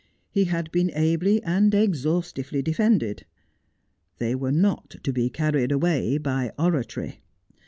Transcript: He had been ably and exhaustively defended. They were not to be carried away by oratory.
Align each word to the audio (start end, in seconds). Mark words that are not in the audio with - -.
He 0.31 0.45
had 0.45 0.71
been 0.71 0.89
ably 0.95 1.43
and 1.43 1.75
exhaustively 1.75 2.63
defended. 2.63 3.27
They 4.17 4.33
were 4.33 4.51
not 4.51 4.95
to 5.03 5.13
be 5.13 5.29
carried 5.29 5.71
away 5.71 6.17
by 6.17 6.51
oratory. 6.57 7.21